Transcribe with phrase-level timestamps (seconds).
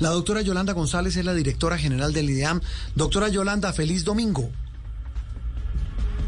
[0.00, 2.60] La doctora Yolanda González es la directora general del IDEAM.
[2.94, 4.50] Doctora Yolanda, feliz domingo.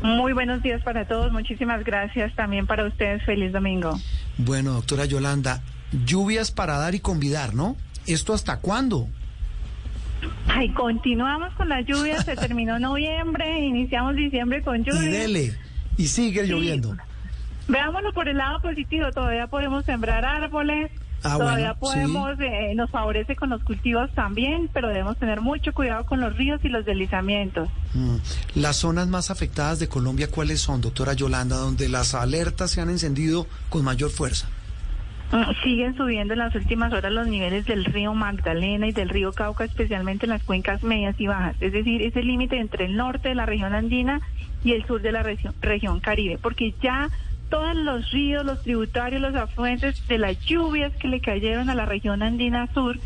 [0.03, 1.33] Muy buenos días para todos.
[1.33, 3.25] Muchísimas gracias también para ustedes.
[3.25, 3.99] Feliz domingo.
[4.37, 5.63] Bueno, doctora Yolanda,
[6.05, 7.77] lluvias para dar y convidar, ¿no?
[8.07, 9.09] ¿Esto hasta cuándo?
[10.49, 12.27] Ay, continuamos con las lluvias.
[12.27, 15.05] Se terminó noviembre, iniciamos diciembre con lluvias.
[15.05, 15.57] Y dele,
[15.97, 16.95] y sigue lloviendo.
[17.69, 19.11] Veámoslo por el lado positivo.
[19.13, 20.91] Todavía podemos sembrar árboles.
[21.25, 25.73] Ah, Todavía bueno, podemos, eh, nos favorece con los cultivos también, pero debemos tener mucho
[25.73, 27.69] cuidado con los ríos y los deslizamientos.
[27.95, 28.17] Mm.
[28.57, 32.91] Las zonas más afectadas de Colombia, ¿cuáles son, doctora Yolanda, donde las alertas se han
[32.91, 34.49] encendido con mayor fuerza?
[35.33, 39.33] Mm, Siguen subiendo en las últimas horas los niveles del río Magdalena y del río
[39.33, 43.31] Cauca, especialmente en las cuencas medias y bajas, es decir, ese límite entre el norte
[43.31, 44.21] de la región andina
[44.63, 47.09] y el sur de la región, región caribe, porque ya
[47.53, 51.85] todos los ríos, los tributarios, los afluentes de las lluvias que le cayeron a la
[51.85, 52.99] región andina sur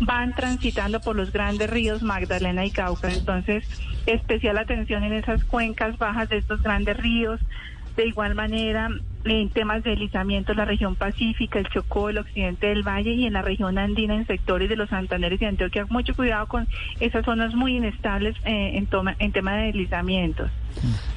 [0.00, 3.12] van transitando por los grandes ríos Magdalena y Cauca.
[3.12, 3.64] Entonces,
[4.06, 7.38] especial atención en esas cuencas bajas de estos grandes ríos.
[7.96, 8.88] De igual manera,
[9.24, 13.26] en temas de deslizamiento en la región pacífica, el Chocó, el occidente del valle y
[13.26, 15.86] en la región andina, en sectores de los Santanderes y Antioquia.
[15.90, 16.66] Mucho cuidado con
[16.98, 20.50] esas zonas muy inestables eh, en, toma- en tema de deslizamientos.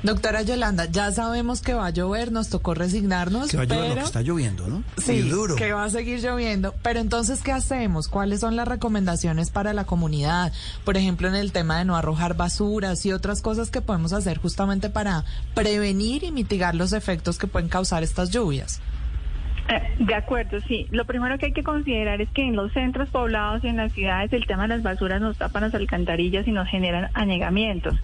[0.03, 3.81] Doctora Yolanda, ya sabemos que va a llover, nos tocó resignarnos, Que va a llover,
[3.81, 4.83] pero no, que está lloviendo, ¿no?
[4.97, 5.55] sí, duro.
[5.55, 6.75] que va a seguir lloviendo.
[6.83, 8.07] Pero entonces, ¿qué hacemos?
[8.07, 10.51] ¿Cuáles son las recomendaciones para la comunidad?
[10.83, 14.37] Por ejemplo, en el tema de no arrojar basuras y otras cosas que podemos hacer
[14.37, 18.81] justamente para prevenir y mitigar los efectos que pueden causar estas lluvias.
[19.67, 20.87] Eh, De acuerdo, sí.
[20.91, 23.93] Lo primero que hay que considerar es que en los centros poblados y en las
[23.93, 27.95] ciudades el tema de las basuras nos tapan las alcantarillas y nos generan anegamientos.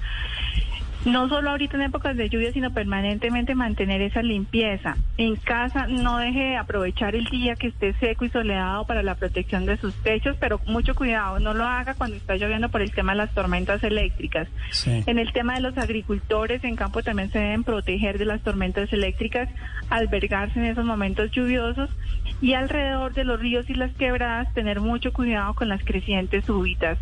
[1.05, 4.97] No solo ahorita en épocas de lluvia, sino permanentemente mantener esa limpieza.
[5.17, 9.15] En casa no deje de aprovechar el día que esté seco y soleado para la
[9.15, 12.91] protección de sus techos, pero mucho cuidado, no lo haga cuando está lloviendo por el
[12.91, 14.47] tema de las tormentas eléctricas.
[14.69, 15.03] Sí.
[15.07, 18.93] En el tema de los agricultores en campo también se deben proteger de las tormentas
[18.93, 19.49] eléctricas,
[19.89, 21.89] albergarse en esos momentos lluviosos
[22.41, 26.99] y alrededor de los ríos y las quebradas tener mucho cuidado con las crecientes súbitas.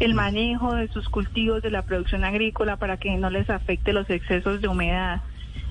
[0.00, 4.08] El manejo de sus cultivos, de la producción agrícola para que no les afecte los
[4.10, 5.22] excesos de humedad.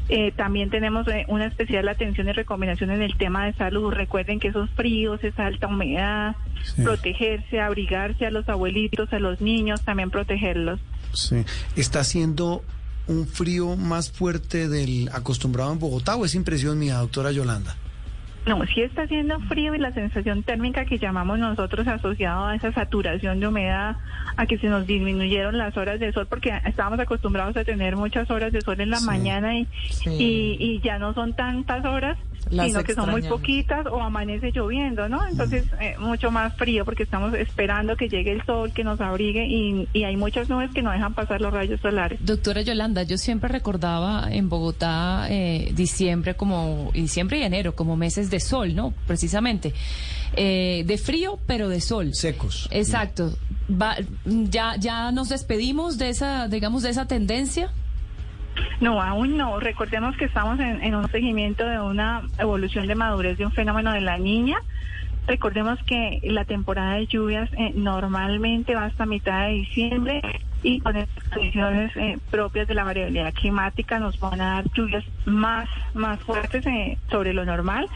[0.10, 3.94] Eh, también tenemos eh, una especial atención y recomendación en el tema de salud.
[3.94, 6.84] Recuerden que esos fríos, esa alta humedad, Sí.
[6.84, 10.80] protegerse, abrigarse a los abuelitos, a los niños, también protegerlos.
[11.14, 11.44] Sí.
[11.76, 12.64] ¿Está haciendo
[13.08, 17.76] un frío más fuerte del acostumbrado en Bogotá o es impresión mía, doctora Yolanda?
[18.48, 22.72] No, sí está haciendo frío y la sensación térmica que llamamos nosotros asociado a esa
[22.74, 23.98] saturación de humedad,
[24.36, 28.32] a que se nos disminuyeron las horas de sol, porque estábamos acostumbrados a tener muchas
[28.32, 29.06] horas de sol en la Sí.
[29.06, 30.10] mañana y, Sí.
[30.10, 32.18] y, y ya no son tantas horas,
[32.50, 35.26] Las sino que son muy poquitas o amanece lloviendo, ¿no?
[35.28, 39.46] Entonces, eh, mucho más frío porque estamos esperando que llegue el sol, que nos abrigue
[39.48, 42.20] y, y hay muchas nubes que no dejan pasar los rayos solares.
[42.26, 48.30] Doctora Yolanda, yo siempre recordaba en Bogotá eh, diciembre como diciembre y enero como meses
[48.30, 48.94] de sol, ¿no?
[49.08, 49.74] Precisamente
[50.34, 52.14] Eh, de frío, pero de sol.
[52.14, 52.70] Secos.
[52.72, 53.34] Exacto.
[53.70, 57.70] Va- ya ya nos despedimos de esa, digamos, de esa tendencia.
[58.80, 59.60] No, aún no.
[59.60, 64.02] Recordemos que estamos en, un seguimiento de una evolución de madurez de un fenómeno de
[64.02, 64.58] la niña.
[65.28, 70.22] Recordemos que la temporada de lluvias eh, normalmente va hasta mitad de diciembre
[70.64, 75.04] y con estas condiciones eh, propias de la variabilidad climática nos van a dar lluvias
[75.26, 77.88] más, más fuertes eh, sobre lo normal.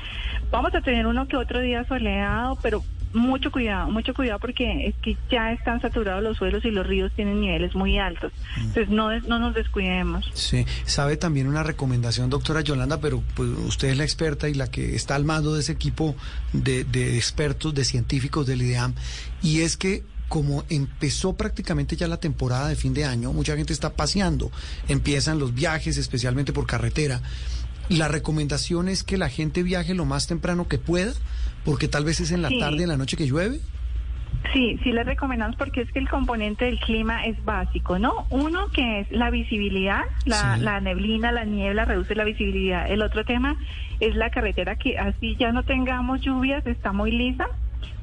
[0.51, 2.83] Vamos a tener uno que otro día soleado, pero
[3.15, 7.11] mucho cuidado, mucho cuidado porque es que ya están saturados los suelos y los ríos
[7.15, 8.31] tienen niveles muy altos.
[8.57, 10.29] Entonces no, des- no nos descuidemos.
[10.33, 14.67] Sí, sabe también una recomendación, doctora Yolanda, pero pues, usted es la experta y la
[14.69, 16.15] que está al mando de ese equipo
[16.53, 18.93] de, de expertos, de científicos del IDEAM,
[19.41, 23.73] y es que como empezó prácticamente ya la temporada de fin de año, mucha gente
[23.73, 24.51] está paseando,
[24.87, 27.21] empiezan los viajes, especialmente por carretera.
[27.89, 31.13] La recomendación es que la gente viaje lo más temprano que pueda,
[31.65, 32.59] porque tal vez es en la Sí.
[32.59, 33.59] tarde, en la noche que llueve.
[34.53, 38.27] Sí, sí les recomendamos porque es que el componente del clima es básico, ¿no?
[38.29, 40.61] Uno que es la visibilidad, la, Sí.
[40.63, 42.89] la neblina, la niebla reduce la visibilidad.
[42.89, 43.57] El otro tema
[43.99, 47.47] es la carretera que así ya no tengamos lluvias, está muy lisa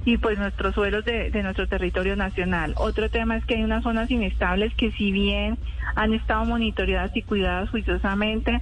[0.04, 2.74] y pues nuestros suelos de, de nuestro territorio nacional.
[2.76, 5.58] Otro tema es que hay unas zonas inestables que si bien
[5.94, 8.60] han estado monitoreadas y cuidadas juiciosamente,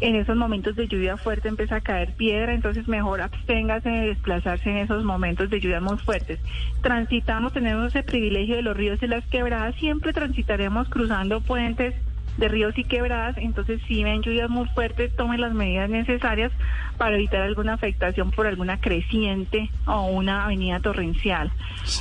[0.00, 4.70] en esos momentos de lluvia fuerte empieza a caer piedra, entonces mejor absténgase de desplazarse
[4.70, 6.38] en esos momentos de lluvia muy fuertes.
[6.82, 11.94] Transitamos, tenemos ese privilegio de los ríos y las quebradas, siempre transitaremos cruzando puentes
[12.40, 16.50] de ríos y quebradas, entonces si ven lluvias muy fuertes, tomen las medidas necesarias
[16.98, 21.52] para evitar alguna afectación por alguna creciente o una avenida torrencial.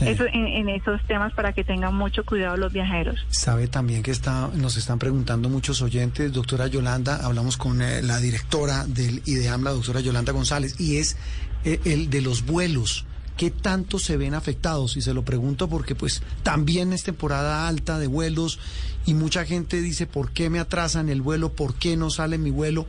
[0.01, 3.25] Eso en, esos temas para que tengan mucho cuidado los viajeros.
[3.29, 8.19] Sabe también que está, nos están preguntando muchos oyentes, doctora Yolanda, hablamos con eh, la
[8.19, 11.17] directora del IDEAM, la doctora Yolanda González, y es
[11.65, 13.05] eh, el de los vuelos.
[13.39, 14.97] ¿Qué tanto se ven afectados?
[14.97, 18.59] Y se lo pregunto porque pues también es temporada alta de vuelos
[19.05, 21.53] y mucha gente dice, ¿por qué me atrasan el vuelo?
[21.53, 22.85] ¿Por qué no sale mi vuelo?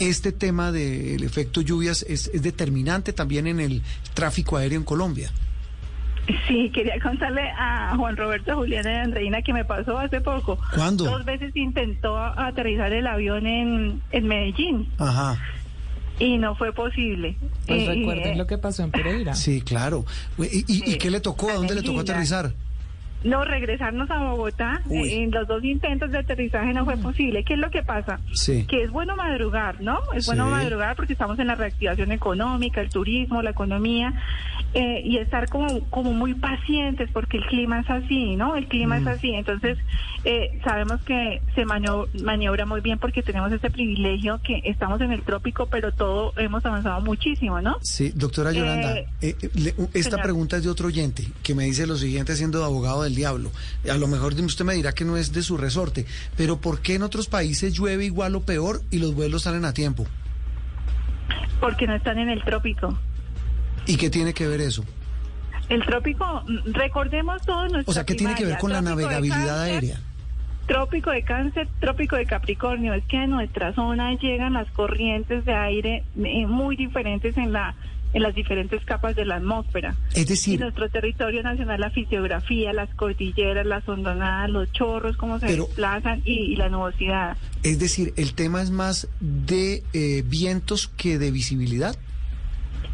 [0.00, 3.80] Este tema del efecto lluvias es, es determinante también en el
[4.12, 5.30] tráfico aéreo en Colombia.
[6.48, 10.58] Sí, quería contarle a Juan Roberto Julián de Andreina que me pasó hace poco.
[10.74, 11.04] ¿Cuándo?
[11.04, 14.88] Dos veces intentó aterrizar el avión en, en Medellín.
[14.98, 15.38] Ajá.
[16.18, 17.36] Y no fue posible.
[17.66, 19.34] Pues recuerden lo que pasó en Pereira.
[19.34, 20.04] Sí, claro.
[20.38, 21.50] ¿Y, qué le tocó?
[21.50, 22.52] ¿A dónde le tocó aterrizar?
[23.24, 24.82] No, regresarnos a Bogotá.
[24.90, 27.44] En los dos intentos de aterrizaje no fue posible.
[27.44, 28.20] ¿Qué es lo que pasa?
[28.32, 28.66] Sí.
[28.66, 29.98] Que es bueno madrugar, ¿no?
[30.14, 34.12] Es bueno madrugar porque estamos en la reactivación económica, el turismo, la economía.
[34.74, 38.56] Eh, y estar como, como muy pacientes porque el clima es así, ¿no?
[38.56, 39.08] El clima es mm.
[39.08, 39.34] así.
[39.34, 39.78] Entonces,
[40.24, 45.22] eh, sabemos que se maniobra muy bien porque tenemos ese privilegio que estamos en el
[45.22, 47.78] trópico, pero todo hemos avanzado muchísimo, ¿no?
[47.82, 49.36] Sí, doctora Yolanda, eh,
[49.94, 53.50] esta pregunta es de otro oyente que me dice lo siguiente siendo abogado del diablo.
[53.90, 56.94] A lo mejor usted me dirá que no es de su resorte, pero ¿por qué
[56.94, 60.06] en otros países llueve igual o peor y los vuelos salen a tiempo?
[61.60, 62.96] Porque no están en el trópico.
[63.86, 64.84] ¿Y qué tiene que ver eso?
[65.68, 67.90] El trópico, recordemos todo nuestro.
[67.90, 70.00] O sea, ¿qué tiene que ver con la navegabilidad aérea?
[70.66, 75.54] Trópico de Cáncer, trópico de Capricornio, es que a nuestra zona llegan las corrientes de
[75.54, 77.74] aire eh, muy diferentes en la
[78.14, 79.96] en las diferentes capas de la atmósfera.
[80.14, 85.38] Es decir, en nuestro territorio nacional la fisiografía, las cordilleras, las hondonadas, los chorros, cómo
[85.38, 87.36] se desplazan y, la nubosidad.
[87.62, 91.96] Es decir, el tema es más de eh, vientos que de visibilidad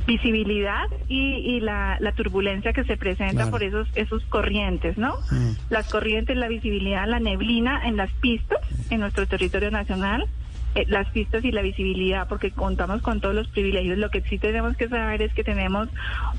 [0.09, 5.15] visibilidad y, la, turbulencia que se presenta por esos esos corrientes, ¿no?
[5.31, 5.53] Mm.
[5.69, 8.59] Las corrientes, la visibilidad, la neblina en las pistas
[8.91, 10.27] en nuestro territorio nacional
[10.75, 13.97] eh, las pistas y la visibilidad, porque contamos con todos los privilegios.
[13.97, 15.89] Lo que sí tenemos que saber es que tenemos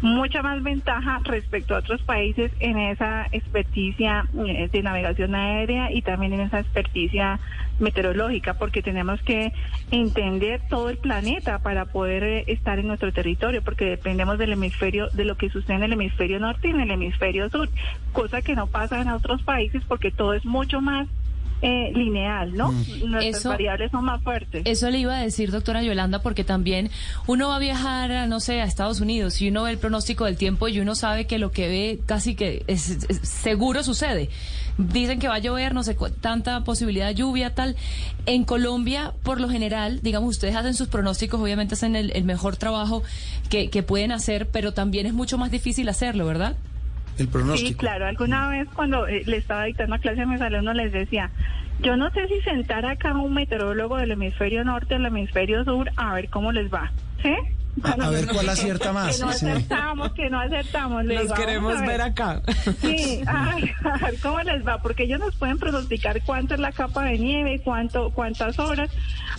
[0.01, 6.03] mucha más ventaja respecto a otros países en esa experticia eh, de navegación aérea y
[6.03, 7.39] también en esa experticia
[7.79, 9.53] meteorológica, porque tenemos que
[9.91, 15.09] entender todo el planeta para poder eh, estar en nuestro territorio, porque dependemos del hemisferio,
[15.09, 17.69] de lo que sucede en el hemisferio norte y en el hemisferio sur,
[18.13, 21.07] cosa que no pasa en otros países porque todo es mucho más
[21.61, 22.71] eh, lineal, ¿no?
[22.71, 23.11] Mm.
[23.11, 24.61] Nuestras variables son más fuertes.
[24.65, 26.89] Eso le iba a decir, doctora Yolanda, porque también
[27.27, 30.37] uno va a viajar, no sé, a Estados Unidos y uno ve el pronóstico del
[30.37, 34.29] tiempo y uno sabe que lo que ve casi que es, seguro sucede.
[34.79, 37.75] Dicen que va a llover, no sé, tanta posibilidad de lluvia, tal.
[38.25, 43.03] En Colombia, por lo general, digamos, ustedes hacen sus pronósticos, obviamente hacen el, mejor trabajo
[43.49, 46.55] que, que pueden hacer, pero también es mucho más difícil hacerlo, ¿verdad?
[47.57, 48.05] Sí, claro.
[48.05, 51.29] Alguna vez cuando eh, le estaba dictando a clase a mis alumnos les decía,
[51.81, 55.65] yo no sé si sentar acá a un meteorólogo del hemisferio norte o del hemisferio
[55.65, 56.91] sur a ver cómo les va.
[57.21, 57.35] ¿Sí?
[57.83, 59.17] A, ver cuál acierta más.
[59.17, 61.05] Que no acertamos, que no acertamos.
[61.05, 62.01] Los queremos ver.
[62.01, 62.41] acá.
[62.81, 63.55] Sí, a
[64.05, 67.61] ver cómo les va, porque ellos nos pueden pronosticar cuánto es la capa de nieve,
[67.63, 68.89] cuánto, cuántas horas,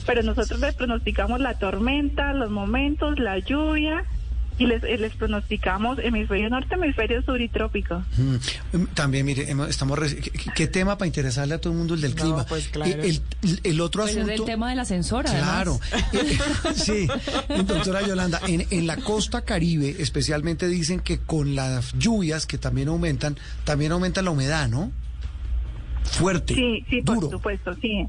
[0.07, 4.05] pero nosotros les pronosticamos la tormenta, los momentos, la lluvia
[4.61, 8.03] y les, eh, les pronosticamos hemisferio norte, hemisferio sur y trópico.
[8.19, 9.99] Mm, también, mire, estamos
[10.55, 12.45] ¿qué, tema para interesarle a todo el mundo el del clima?
[12.45, 12.93] Pues, claro.
[12.93, 13.23] el,
[13.65, 14.33] el, otro pues asunto...
[14.33, 15.81] El tema del ascensor, Claro.
[16.75, 17.09] sí,
[17.67, 22.89] doctora Yolanda, en, en la costa caribe especialmente dicen que con las lluvias que también
[22.89, 24.93] aumentan, también aumenta la humedad, ¿no?
[26.05, 28.07] Fuerte, Sí, sí, por supuesto, sí.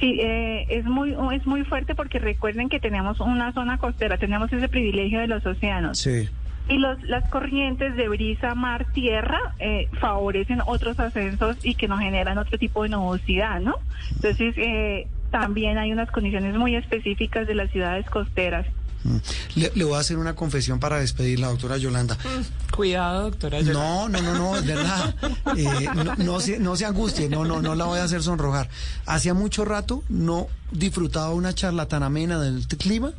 [0.00, 4.50] Sí, eh, es muy es muy fuerte porque recuerden que tenemos una zona costera, tenemos
[4.50, 5.98] ese privilegio de los océanos.
[5.98, 6.28] Sí.
[6.68, 12.00] Y los, las corrientes de brisa, mar, tierra eh, favorecen otros ascensos y que nos
[12.00, 13.74] generan otro tipo de nubosidad, ¿no?
[14.14, 18.66] Entonces, eh, también hay unas condiciones muy específicas de las ciudades costeras.
[19.04, 19.16] Mm.
[19.56, 22.16] Le, voy a hacer una confesión para despedir la doctora Yolanda.
[22.16, 23.80] Mm, cuidado, doctora Yolanda.
[23.80, 25.14] No, no, no, no, es verdad.
[25.56, 28.68] Eh, no, no, se, no se angustie, no, no, no la voy a hacer sonrojar.
[29.06, 33.12] Hacía mucho rato no disfrutaba una charla tan amena del clima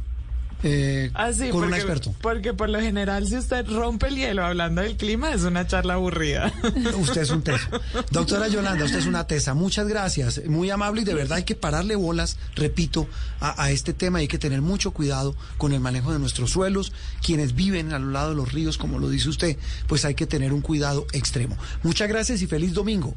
[0.63, 2.13] eh, ah, con un experto.
[2.21, 5.95] Porque por lo general, si usted rompe el hielo hablando del clima, es una charla
[5.95, 6.53] aburrida.
[6.97, 7.67] Usted es un teso.
[8.11, 9.53] Doctora Yolanda, usted es una tesa.
[9.53, 10.41] Muchas gracias.
[10.45, 13.07] Muy amable y de verdad hay que pararle bolas, repito,
[13.39, 14.19] a, este tema.
[14.19, 16.93] Hay que tener mucho cuidado con el manejo de nuestros suelos.
[17.23, 20.27] Quienes viven a lo lado de los ríos, como lo dice usted, pues hay que
[20.27, 21.57] tener un cuidado extremo.
[21.83, 23.15] Muchas gracias y feliz domingo.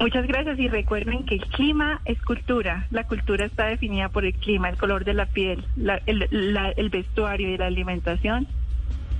[0.00, 2.86] Muchas gracias y recuerden que el clima es cultura.
[2.90, 5.64] La cultura está definida por el clima, el color de la piel,
[6.06, 6.28] el,
[6.76, 8.46] el vestuario y la alimentación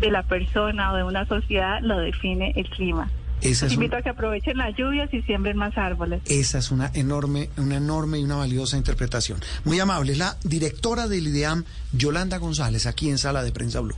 [0.00, 3.10] de la persona o de una sociedad lo define el clima.
[3.42, 6.22] Esa invito a que aprovechen las lluvias y siembren más árboles.
[6.26, 9.40] Esa es una enorme, una enorme y una valiosa interpretación.
[9.64, 13.94] Muy amable, es la directora del IDEAM, Yolanda González, aquí en Sala de Prensa Blue.